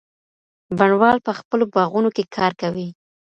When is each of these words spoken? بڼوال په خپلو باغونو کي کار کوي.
بڼوال 0.77 1.17
په 1.25 1.31
خپلو 1.39 1.63
باغونو 1.73 2.09
کي 2.15 2.23
کار 2.35 2.51
کوي. 2.61 2.87